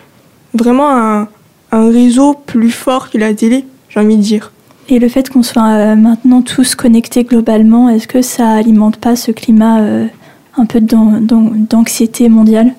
[0.52, 1.28] vraiment un,
[1.72, 4.52] un réseau plus fort que la télé, j'ai envie de dire.
[4.90, 9.16] Et le fait qu'on soit euh, maintenant tous connectés globalement, est-ce que ça alimente pas
[9.16, 10.06] ce climat euh,
[10.58, 12.74] un peu d'an- d'an- d'anxiété mondiale?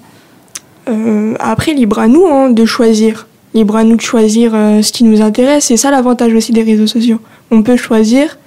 [0.88, 3.28] Euh, après, libre à nous hein, de choisir.
[3.54, 5.66] Libre à nous de choisir euh, ce qui nous intéresse.
[5.66, 7.20] C'est ça l'avantage aussi des réseaux sociaux.
[7.52, 8.38] On peut choisir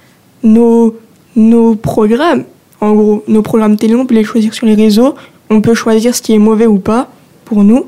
[0.43, 0.95] nos,
[1.35, 2.45] nos programmes.
[2.79, 5.15] En gros, nos programmes télé, on peut les choisir sur les réseaux.
[5.49, 7.09] On peut choisir ce qui est mauvais ou pas
[7.45, 7.85] pour nous.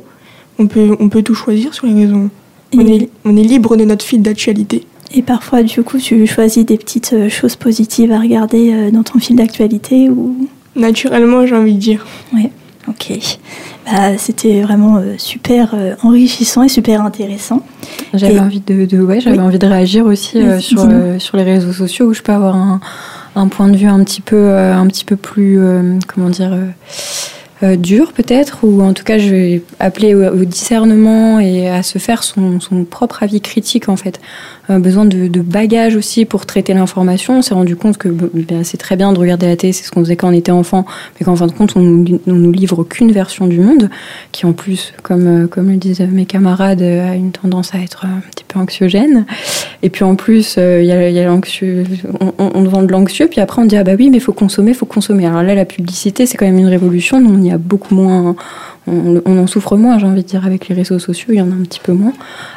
[0.60, 2.30] On peut, on peut tout choisir sur les réseaux.
[2.73, 4.86] On est, on est libre de notre fil d'actualité.
[5.13, 9.04] et parfois, du coup, tu choisis des petites euh, choses positives à regarder euh, dans
[9.04, 12.06] ton fil d'actualité ou Naturellement, j'ai envie de dire.
[12.88, 13.17] Ok.
[13.85, 17.61] Bah, C'était vraiment euh, super euh, enrichissant et super intéressant.
[18.13, 19.43] J'avais Et- envie de, de- ouais, j'avais Oui.
[19.43, 22.55] envie de réagir aussi euh, sur, euh, sur les réseaux sociaux où je peux avoir
[22.55, 22.79] un,
[23.35, 25.59] un point de vue un petit peu, euh, un petit peu plus,
[26.07, 26.57] comment dire,
[27.77, 31.97] dur peut-être, ou en tout cas je vais appeler au, au discernement et à se
[31.97, 34.19] faire son, son propre avis critique en fait.
[34.69, 37.38] Euh, besoin de, bagages aussi pour traiter l'information.
[37.38, 39.91] On s'est rendu compte que ben, c'est très bien de regarder la télé, c'est ce
[39.91, 40.86] qu'on faisait quand on était enfant,
[41.19, 43.89] mais qu'en fin de compte on nous, on nous livre qu'une version du monde,
[44.32, 47.80] qui en plus, comme, euh, comme le disent mes camarades, euh, a une tendance à
[47.80, 49.25] être un petit peu anxiogène.
[49.84, 51.41] Et puis en plus, on,
[52.38, 54.71] on, vend de l'anxieux, puis après on dit ah bah oui, mais il faut consommer,
[54.71, 55.28] il faut consommer.
[55.28, 57.17] Alors là, la publicité, c'est quand même une révolution.
[57.17, 58.36] On y a beaucoup moins,
[58.87, 61.51] on, en souffre moins, j'ai envie de dire, avec les réseaux sociaux, il y en
[61.51, 62.13] a un petit peu moins.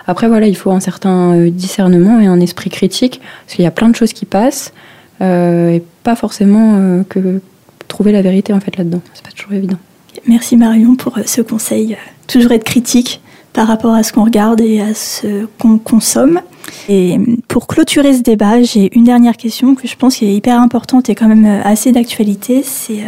[0.06, 3.68] Après voilà, il faut un certain euh, discernement et un esprit critique, parce qu'il y
[3.68, 4.72] a plein de choses qui passent,
[5.20, 7.40] euh, et pas forcément euh, que
[7.88, 9.00] trouver la vérité en fait là-dedans.
[9.14, 9.78] C'est pas toujours évident.
[10.26, 11.96] Merci Marion pour ce conseil.
[12.26, 13.20] Toujours être critique
[13.54, 16.40] par rapport à ce qu'on regarde et à ce qu'on consomme.
[16.88, 20.60] Et pour clôturer ce débat, j'ai une dernière question que je pense qui est hyper
[20.60, 22.62] importante et quand même assez d'actualité.
[22.62, 23.04] C'est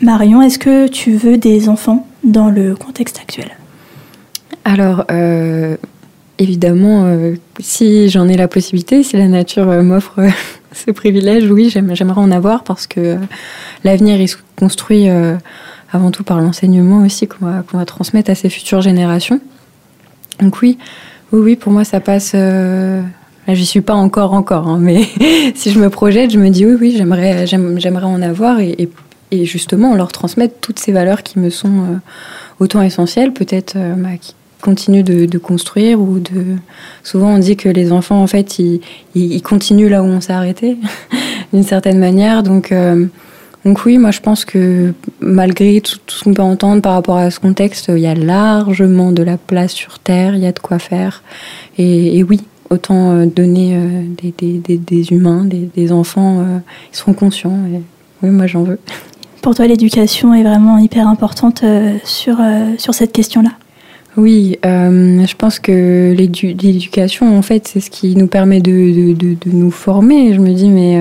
[0.00, 2.06] Marion, est-ce que tu veux des enfants?
[2.24, 3.48] Dans le contexte actuel
[4.64, 5.76] Alors, euh,
[6.38, 10.20] évidemment, euh, si j'en ai la possibilité, si la nature euh, m'offre
[10.72, 13.16] ce privilège, oui, j'aime- j'aimerais en avoir parce que
[13.84, 15.08] l'avenir, se construit
[15.92, 19.40] avant tout par l'enseignement aussi qu'on va, qu'on va transmettre à ces futures générations.
[20.40, 20.78] Donc oui,
[21.32, 22.32] oui, oui, pour moi, ça passe...
[22.34, 23.00] Euh,
[23.48, 25.02] là, j'y suis pas encore, encore, hein, mais
[25.54, 28.88] si je me projette, je me dis oui, oui, j'aimerais, j'aime- j'aimerais en avoir et,
[29.30, 31.96] et justement leur transmettre toutes ces valeurs qui me sont euh,
[32.58, 36.56] autant essentielles, peut-être euh, bah, qui continuent de, construire ou de.
[37.02, 38.80] Souvent, on dit que les enfants, en fait, ils,
[39.14, 40.76] ils, continuent là où on s'est arrêté,
[41.54, 42.42] d'une certaine manière.
[42.42, 43.06] Donc, euh,
[43.64, 47.30] donc oui, moi, je pense que malgré tout, ce qu'on peut entendre par rapport à
[47.30, 50.58] ce contexte, il y a largement de la place sur Terre, il y a de
[50.58, 51.22] quoi faire.
[51.78, 53.78] Et, oui, autant donner
[54.38, 56.44] des, des, humains, des, enfants,
[56.92, 57.58] ils seront conscients.
[58.22, 58.78] Oui, moi, j'en veux.
[59.42, 63.50] Pour toi, l'éducation est vraiment hyper importante euh, sur, euh, sur cette question-là?
[64.16, 69.14] Oui, euh, je pense que l'édu- l'éducation, en fait, c'est ce qui nous permet de,
[69.14, 70.34] de, de, nous former.
[70.34, 71.00] Je me dis, mais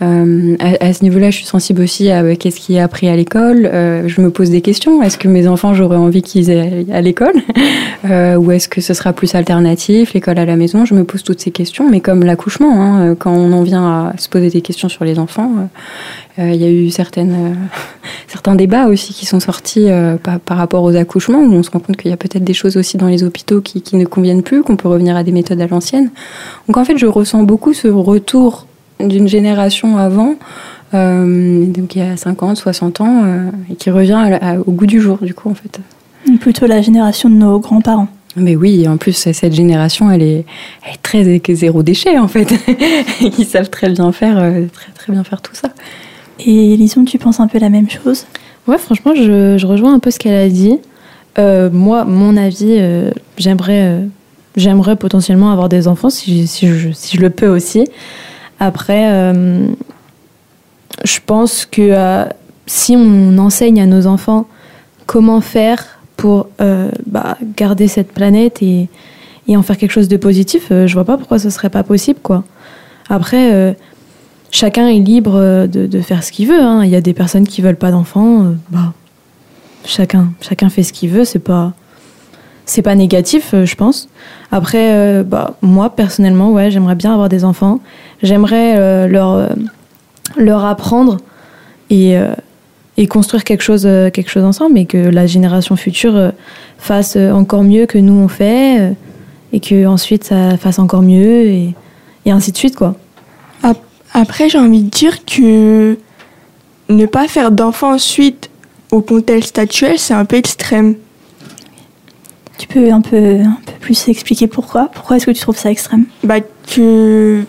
[0.00, 3.16] euh, à, ce niveau-là, je suis sensible aussi à euh, qu'est-ce qui est appris à
[3.16, 3.66] l'école.
[3.66, 5.02] Euh, je me pose des questions.
[5.02, 7.34] Est-ce que mes enfants, j'aurais envie qu'ils aient à l'école
[8.04, 10.84] Euh, Ou est-ce que ce sera plus alternatif, l'école à la maison?
[10.84, 11.90] Je me pose toutes ces questions.
[11.90, 15.18] Mais comme l'accouchement, hein, quand on en vient à se poser des questions sur les
[15.18, 15.64] enfants, euh,
[16.38, 17.54] euh, il y a eu euh,
[18.28, 21.70] certains débats aussi qui sont sortis euh, par, par rapport aux accouchements, où on se
[21.70, 24.04] rend compte qu'il y a peut-être des choses aussi dans les hôpitaux qui, qui ne
[24.04, 26.10] conviennent plus, qu'on peut revenir à des méthodes à l'ancienne.
[26.68, 28.67] Donc en fait, je ressens beaucoup ce retour
[29.00, 30.34] d'une génération avant,
[30.94, 34.58] euh, donc il y a 50, 60 ans, euh, et qui revient à la- à-
[34.58, 35.80] au goût du jour, du coup, en fait.
[36.40, 38.08] Plutôt la génération de nos grands-parents.
[38.36, 40.44] Mais oui, en plus, cette génération, elle est,
[40.84, 42.52] elle est très zéro déchet, en fait.
[43.38, 45.70] Ils savent très bien faire, euh, très, très bien faire tout ça.
[46.40, 48.26] Et Lison, tu penses un peu la même chose?
[48.68, 50.78] Ouais, franchement, je, je rejoins un peu ce qu'elle a dit.
[51.38, 54.06] Euh, moi, mon avis, euh, j'aimerais, euh,
[54.56, 57.84] j'aimerais potentiellement avoir des enfants si, si, je, si je le peux aussi.
[58.60, 59.68] Après, euh,
[61.04, 62.24] je pense que euh,
[62.66, 64.46] si on enseigne à nos enfants
[65.06, 68.88] comment faire pour euh, bah, garder cette planète et,
[69.50, 72.44] en faire quelque chose de positif, je vois pas pourquoi ce serait pas possible, quoi.
[73.08, 73.74] Après,
[74.50, 76.60] chacun est libre de, faire ce qu'il veut.
[76.60, 76.84] hein.
[76.84, 78.92] Il y a des personnes qui veulent pas d'enfants, bah,
[79.86, 81.24] chacun, chacun fait ce qu'il veut.
[81.24, 81.72] C'est pas,
[82.66, 84.10] c'est pas négatif, je pense.
[84.52, 87.80] Après, bah, moi personnellement, ouais, j'aimerais bien avoir des enfants.
[88.22, 89.48] J'aimerais euh, leur, euh,
[90.36, 91.18] leur apprendre
[91.90, 92.34] et, euh,
[92.96, 96.32] et construire quelque chose, quelque chose ensemble, et que la génération future
[96.78, 98.94] fasse encore mieux que nous on fait,
[99.52, 101.74] et que ensuite ça fasse encore mieux, et,
[102.26, 102.96] et ainsi de suite, quoi.
[104.14, 105.96] Après, j'ai envie de dire que
[106.88, 108.50] ne pas faire d'enfants suite
[108.90, 110.94] au contexte actuel, c'est un peu extrême.
[112.56, 114.90] Tu peux un peu, un peu plus expliquer pourquoi?
[114.92, 116.06] Pourquoi est-ce que tu trouves ça extrême?
[116.24, 117.44] Bah, que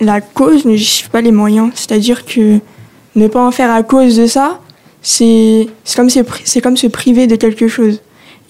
[0.00, 1.70] la cause ne justifie pas les moyens.
[1.74, 2.58] C'est-à-dire que
[3.16, 4.60] ne pas en faire à cause de ça,
[5.02, 6.08] c'est comme,
[6.62, 8.00] comme se priver de quelque chose.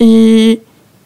[0.01, 0.61] Et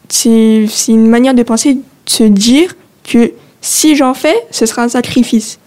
[0.07, 4.89] c'est une manière de penser, de se dire que si j'en fais, ce sera un
[4.89, 5.59] sacrifice.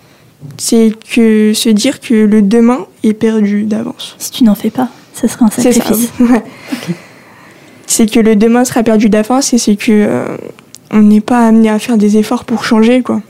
[0.56, 4.16] C'est que se dire que le demain est perdu d'avance.
[4.18, 6.10] Si tu n'en fais pas, ça serait un C'est sacrifice.
[6.20, 6.42] ouais.
[7.86, 10.36] C'est que le demain sera perdu d'avance et c'est que euh,
[10.90, 13.20] on n'est pas amené à faire des efforts pour changer quoi.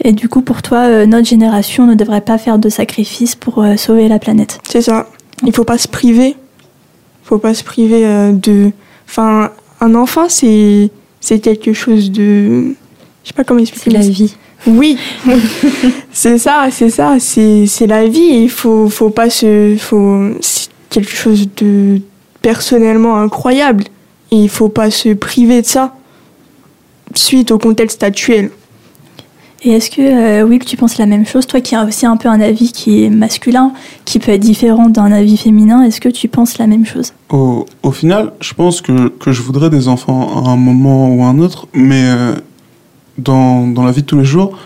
[0.00, 3.62] Et du coup, pour toi, euh, notre génération ne devrait pas faire de sacrifices pour
[3.62, 4.60] euh, sauver la planète.
[4.68, 5.06] C'est ça.
[5.44, 6.36] Il faut pas se priver.
[7.22, 8.70] faut pas se priver euh, de.
[9.08, 9.50] Enfin,
[9.80, 12.74] un enfant, c'est c'est quelque chose de.
[13.22, 13.90] Je sais pas comment expliquer.
[13.90, 14.34] C'est la vie.
[14.66, 14.96] Oui,
[16.12, 18.42] c'est ça, c'est ça, c'est la vie.
[18.42, 22.00] Il faut faut pas se faut c'est quelque chose de
[22.42, 23.84] personnellement incroyable
[24.30, 25.94] et il faut pas se priver de ça
[27.14, 28.50] suite au contexte actuel.
[29.64, 32.16] Et est-ce que, euh, Will, tu penses la même chose Toi qui as aussi un
[32.16, 33.72] peu un avis qui est masculin,
[34.04, 37.12] qui peut être différent d'un avis féminin, est-ce que tu penses la même chose?
[37.30, 41.22] Au, au final, je pense que, que je voudrais des enfants à un moment ou
[41.22, 42.34] à un autre, mais euh,
[43.18, 44.58] dans, dans la vie de tous les jours,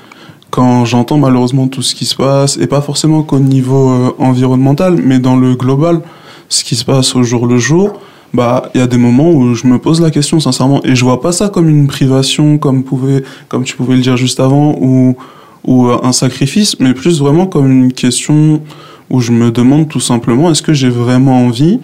[0.48, 4.96] quand j'entends malheureusement tout ce qui se passe, et pas forcément qu'au niveau euh, environnemental,
[5.02, 6.00] mais dans le global,
[6.48, 8.00] ce qui se passe au jour le jour,
[8.36, 11.04] bah il y a des moments où je me pose la question sincèrement, et je
[11.04, 14.76] vois pas ça comme une privation, comme pouvait, comme tu pouvais le dire juste avant,
[14.80, 15.16] ou
[15.64, 18.62] ou euh, un sacrifice, mais plus vraiment comme une question
[19.10, 21.80] où je me demande tout simplement est-ce que j'ai vraiment envie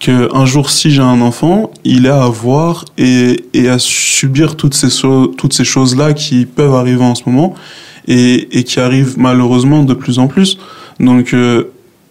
[0.00, 4.56] que un jour si j'ai un enfant, il ait à voir et, et à subir
[4.56, 4.88] toutes ces,
[5.36, 7.54] toutes ces choses-là qui peuvent arriver en ce moment
[8.08, 10.58] et, et qui arrivent malheureusement de plus en plus.
[10.98, 11.64] Donc euh,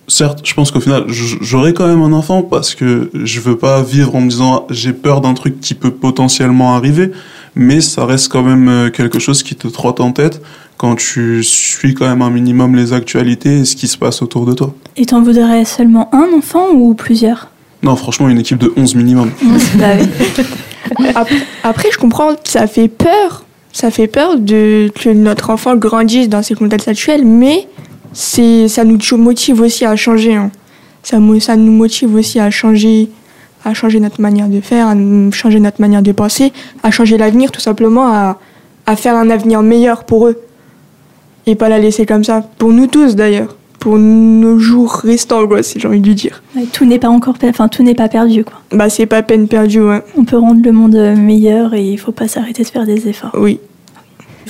[0.10, 3.82] certes, je pense qu'au final, j'aurai quand même un enfant parce que je veux pas
[3.82, 7.12] vivre en me disant j'ai peur d'un truc qui peut potentiellement arriver,
[7.56, 10.42] mais ça reste quand même euh, quelque chose qui te trotte en tête
[10.78, 14.46] quand tu suis quand même un minimum les actualités et ce qui se passe autour
[14.46, 14.74] de toi.
[14.98, 17.50] Et t'en voudrais seulement un enfant ou plusieurs?
[17.84, 19.32] Non, franchement, une équipe de 11 minimum.
[19.78, 21.14] Bah
[21.64, 23.46] Après, je comprends que ça fait peur.
[23.72, 27.68] Ça fait peur de que notre enfant grandisse dans ces contextes actuels, mais
[28.14, 30.36] c'est ça nous motive aussi à changer.
[30.36, 30.52] hein.
[31.04, 33.10] Ça, nous motive aussi à changer,
[33.64, 34.96] à changer notre manière de faire, à
[35.32, 36.52] changer notre manière de penser,
[36.84, 38.38] à changer l'avenir, tout simplement, à,
[38.86, 40.38] à faire un avenir meilleur pour eux.
[41.48, 42.42] Et pas la laisser comme ça.
[42.58, 43.56] Pour nous tous, d'ailleurs.
[43.80, 46.44] Pour nos jours restants, quoi, si j'ai envie de dire.
[46.54, 48.60] Ouais, tout n'est pas encore, enfin tout n'est pas perdu quoi.
[48.74, 50.04] Bah, c'est pas peine perdue, ouais.
[50.18, 53.32] On peut rendre le monde meilleur et il faut pas s'arrêter de faire des efforts.
[53.36, 53.62] Oui.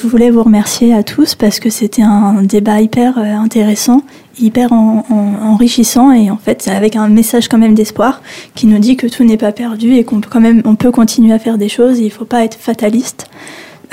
[0.01, 4.01] Je voulais vous remercier à tous parce que c'était un débat hyper euh, intéressant,
[4.39, 8.21] hyper en- en- enrichissant et en fait avec un message quand même d'espoir
[8.55, 10.91] qui nous dit que tout n'est pas perdu et qu'on peut quand même on peut
[10.91, 11.99] continuer à faire des choses.
[11.99, 13.27] Il faut pas être fataliste.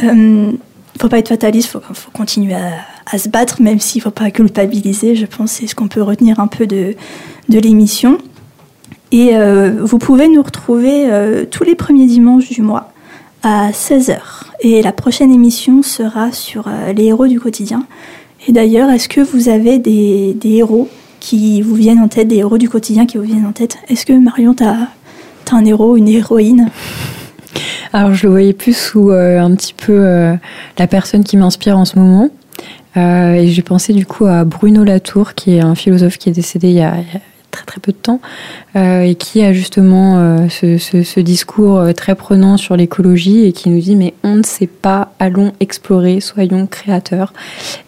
[0.04, 0.52] Euh,
[0.94, 4.30] il faut pas être fataliste, faut, faut continuer à, se battre même s'il faut pas
[4.30, 5.16] culpabiliser.
[5.16, 6.94] Je pense c'est ce qu'on peut retenir un peu de,
[7.48, 8.18] de l'émission.
[9.10, 12.92] Et euh, vous pouvez nous retrouver euh, tous les premiers dimanches du mois
[13.42, 14.16] à 16h.
[14.60, 17.86] Et la prochaine émission sera sur euh, les héros du quotidien.
[18.46, 20.88] Et d'ailleurs, est-ce que vous avez des, des héros
[21.20, 23.78] qui vous viennent en tête, des héros du quotidien qui vous viennent en tête?
[23.88, 24.88] Est-ce que Marion, tu as,
[25.52, 26.70] un héros, une héroïne?
[27.92, 30.34] Alors je le voyais plus sous euh, un petit peu euh,
[30.78, 32.30] la personne qui m'inspire en ce moment.
[32.98, 36.68] Et j'ai pensé du coup à Bruno Latour, qui est un philosophe qui est décédé
[36.68, 36.94] il y a
[37.56, 38.20] très très peu de temps,
[38.76, 43.44] euh, et qui a justement euh, ce, ce- ce discours euh, très prenant sur l'écologie
[43.46, 47.32] et qui nous dit mais on ne sait pas, allons explorer, soyons créateurs.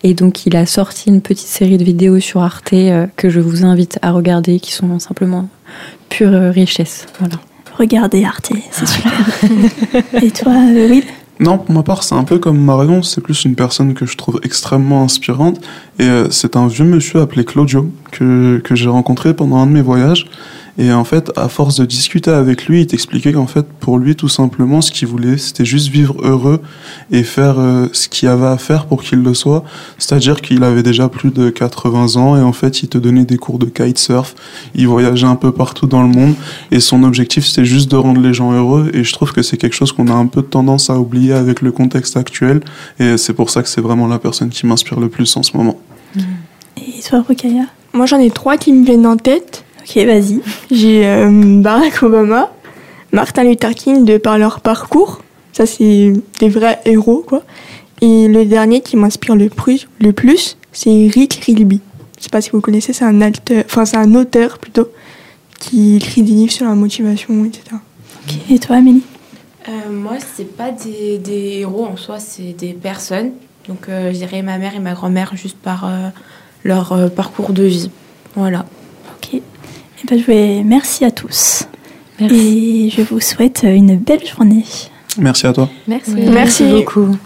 [0.03, 3.41] Et donc il a sorti une petite série de vidéos sur Arte euh, que je
[3.41, 5.49] vous invite à regarder, qui sont simplement
[6.09, 7.07] pure richesse.
[7.21, 7.35] Voilà.
[7.77, 9.13] Regardez Arte, c'est super.
[10.23, 11.05] Et toi, Will?
[11.41, 14.17] Non, pour ma part, c'est un peu comme Marion, c'est plus une personne que je
[14.17, 15.61] trouve extrêmement inspirante.
[15.99, 19.73] Et euh, c'est un vieux monsieur appelé Claudio que, que j'ai rencontré pendant un de
[19.73, 20.27] mes voyages.
[20.79, 24.15] Et en fait, à force de discuter avec lui, il t'expliquait qu'en fait, pour lui,
[24.15, 26.63] tout simplement, ce qu'il voulait, c'était juste vivre heureux
[27.11, 29.65] et faire euh, ce qu'il avait à faire pour qu'il le soit.
[29.99, 33.39] C'est-à-dire qu'il avait déjà plus de 80 ans et en fait, il te donnait des
[33.39, 34.37] cours de kitesurf.
[34.77, 36.35] Il voyageait un peu partout dans le monde
[36.71, 38.91] et son objectif, c'était juste de rendre les gens heureux.
[38.95, 41.61] Et je trouve que c'est quelque chose qu'on a un peu tendance à oublier avec
[41.61, 42.61] le contexte actuel.
[43.01, 45.57] Et c'est pour ça que c'est vraiment la personne qui m'inspire le plus en ce
[45.57, 45.81] moment.
[46.77, 47.65] Et toi, Rukaya?
[47.93, 49.65] Moi, j'en ai trois qui me viennent en tête.
[49.89, 50.41] Ok, vas-y.
[50.71, 52.53] J'ai euh, Barack Obama,
[53.13, 55.23] Martin Luther King, de par leur parcours.
[55.53, 57.43] Ça, c'est des vrais héros, quoi.
[58.01, 61.81] Et le dernier qui m'inspire le plus, le plus c'est Rick Rilby.
[62.19, 63.19] Je sais pas si vous connaissez, c'est un,
[63.85, 64.89] c'est un auteur plutôt
[65.59, 67.63] qui écrit des livres sur la motivation, etc.
[68.25, 69.03] Ok, Et toi, Amélie?
[69.69, 73.33] Euh, moi, c'est pas des, des héros en soi, c'est des personnes.
[73.69, 76.09] Donc, euh, je dirais ma mère et ma grand-mère juste par euh,
[76.65, 77.91] leur euh, parcours de vie.
[78.37, 78.67] Voilà.
[80.03, 80.63] Eh ben, je vais...
[80.65, 81.65] Merci à tous.
[82.21, 82.87] Merci.
[82.87, 84.65] Et je vous souhaite une belle journée.
[85.19, 85.69] Merci à toi.
[85.87, 86.65] Merci.
[86.65, 87.17] beaucoup.